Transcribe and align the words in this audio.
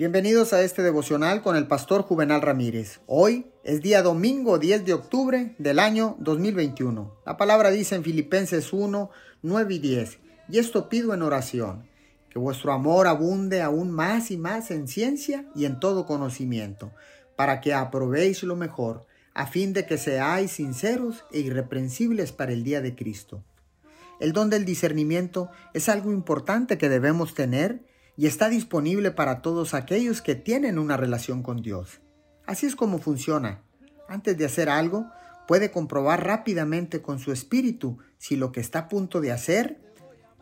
Bienvenidos 0.00 0.54
a 0.54 0.62
este 0.62 0.82
devocional 0.82 1.42
con 1.42 1.56
el 1.56 1.66
pastor 1.66 2.00
Juvenal 2.00 2.40
Ramírez. 2.40 3.02
Hoy 3.06 3.52
es 3.64 3.82
día 3.82 4.00
domingo 4.00 4.58
10 4.58 4.86
de 4.86 4.94
octubre 4.94 5.54
del 5.58 5.78
año 5.78 6.16
2021. 6.20 7.18
La 7.26 7.36
palabra 7.36 7.70
dice 7.70 7.96
en 7.96 8.02
Filipenses 8.02 8.72
1, 8.72 9.10
9 9.42 9.74
y 9.74 9.78
10. 9.78 10.18
Y 10.48 10.58
esto 10.58 10.88
pido 10.88 11.12
en 11.12 11.20
oración, 11.20 11.86
que 12.30 12.38
vuestro 12.38 12.72
amor 12.72 13.08
abunde 13.08 13.60
aún 13.60 13.90
más 13.90 14.30
y 14.30 14.38
más 14.38 14.70
en 14.70 14.88
ciencia 14.88 15.44
y 15.54 15.66
en 15.66 15.78
todo 15.78 16.06
conocimiento, 16.06 16.92
para 17.36 17.60
que 17.60 17.74
aprobéis 17.74 18.42
lo 18.42 18.56
mejor, 18.56 19.04
a 19.34 19.48
fin 19.48 19.74
de 19.74 19.84
que 19.84 19.98
seáis 19.98 20.52
sinceros 20.52 21.26
e 21.30 21.40
irreprensibles 21.40 22.32
para 22.32 22.52
el 22.52 22.64
día 22.64 22.80
de 22.80 22.94
Cristo. 22.94 23.44
El 24.18 24.32
don 24.32 24.48
del 24.48 24.64
discernimiento 24.64 25.50
es 25.74 25.90
algo 25.90 26.10
importante 26.10 26.78
que 26.78 26.88
debemos 26.88 27.34
tener 27.34 27.89
y 28.20 28.26
está 28.26 28.50
disponible 28.50 29.12
para 29.12 29.40
todos 29.40 29.72
aquellos 29.72 30.20
que 30.20 30.34
tienen 30.34 30.78
una 30.78 30.98
relación 30.98 31.42
con 31.42 31.62
Dios. 31.62 32.02
Así 32.44 32.66
es 32.66 32.76
como 32.76 32.98
funciona. 32.98 33.62
Antes 34.08 34.36
de 34.36 34.44
hacer 34.44 34.68
algo, 34.68 35.06
puede 35.48 35.70
comprobar 35.70 36.22
rápidamente 36.26 37.00
con 37.00 37.18
su 37.18 37.32
espíritu 37.32 37.96
si 38.18 38.36
lo 38.36 38.52
que 38.52 38.60
está 38.60 38.80
a 38.80 38.88
punto 38.88 39.22
de 39.22 39.32
hacer 39.32 39.80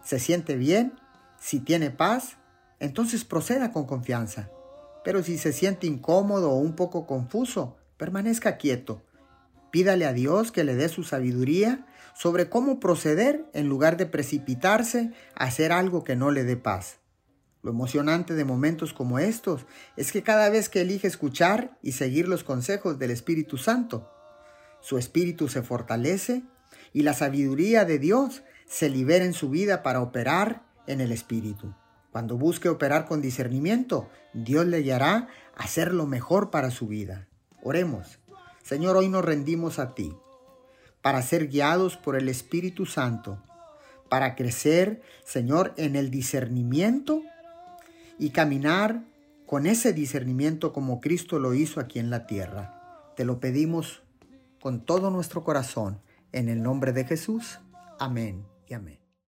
se 0.03 0.19
siente 0.19 0.57
bien, 0.57 0.95
si 1.39 1.61
tiene 1.61 1.93
paz, 1.93 2.39
entonces 2.81 3.25
proceda 3.25 3.71
con 3.71 3.87
confianza. 3.87 4.51
Pero 5.05 5.23
si 5.23 5.39
se 5.39 5.53
siente 5.53 5.87
incómodo 5.87 6.51
o 6.51 6.59
un 6.59 6.75
poco 6.75 7.07
confuso, 7.07 7.77
permanezca 7.97 8.57
quieto. 8.57 9.05
Pídale 9.71 10.05
a 10.05 10.13
Dios 10.13 10.51
que 10.51 10.65
le 10.65 10.75
dé 10.75 10.89
su 10.89 11.05
sabiduría 11.05 11.87
sobre 12.13 12.49
cómo 12.49 12.81
proceder 12.81 13.49
en 13.53 13.69
lugar 13.69 13.97
de 13.97 14.07
precipitarse 14.07 15.13
a 15.37 15.45
hacer 15.45 15.71
algo 15.71 16.03
que 16.03 16.17
no 16.17 16.33
le 16.33 16.43
dé 16.43 16.57
paz. 16.57 16.99
Lo 17.63 17.71
emocionante 17.71 18.35
de 18.35 18.45
momentos 18.45 18.93
como 18.93 19.19
estos 19.19 19.67
es 19.97 20.13
que 20.13 20.23
cada 20.23 20.49
vez 20.49 20.69
que 20.69 20.83
elige 20.83 21.09
escuchar 21.09 21.77
y 21.83 21.93
seguir 21.93 22.29
los 22.29 22.45
consejos 22.45 22.99
del 22.99 23.11
Espíritu 23.11 23.59
Santo, 23.59 24.11
su 24.81 24.97
espíritu 24.97 25.49
se 25.49 25.63
fortalece 25.63 26.43
y 26.93 27.03
la 27.03 27.15
sabiduría 27.15 27.85
de 27.85 27.99
Dios 27.99 28.43
se 28.67 28.89
libera 28.89 29.25
en 29.25 29.33
su 29.33 29.51
vida 29.51 29.83
para 29.83 30.01
operar 30.01 30.63
en 30.87 31.01
el 31.01 31.11
Espíritu. 31.11 31.75
Cuando 32.13 32.39
busque 32.39 32.69
operar 32.69 33.07
con 33.07 33.21
discernimiento, 33.21 34.09
Dios 34.33 34.67
le 34.67 34.83
guiará 34.83 35.29
a 35.57 35.65
hacer 35.65 35.93
lo 35.93 36.07
mejor 36.07 36.51
para 36.51 36.71
su 36.71 36.87
vida. 36.87 37.27
Oremos. 37.63 38.21
Señor, 38.63 38.97
hoy 38.97 39.09
nos 39.09 39.25
rendimos 39.25 39.79
a 39.79 39.95
ti 39.95 40.15
para 41.03 41.23
ser 41.23 41.49
guiados 41.49 41.97
por 41.97 42.17
el 42.17 42.29
Espíritu 42.29 42.87
Santo, 42.87 43.43
para 44.09 44.35
crecer, 44.35 45.03
Señor, 45.25 45.75
en 45.77 45.97
el 45.97 46.11
discernimiento 46.11 47.23
y 48.19 48.31
caminar 48.31 49.05
con 49.47 49.67
ese 49.67 49.93
discernimiento 49.93 50.73
como 50.73 51.01
Cristo 51.01 51.39
lo 51.39 51.55
hizo 51.55 51.81
aquí 51.81 51.99
en 51.99 52.11
la 52.11 52.27
tierra. 52.27 53.13
Te 53.17 53.25
lo 53.25 53.41
pedimos 53.41 54.03
con 54.61 54.85
todo 54.85 55.11
nuestro 55.11 55.45
corazón, 55.45 56.01
en 56.33 56.49
el 56.49 56.63
nombre 56.63 56.93
de 56.93 57.05
Jesús. 57.05 57.61
Amén 57.99 58.45
y 58.67 58.75
amén. 58.75 59.08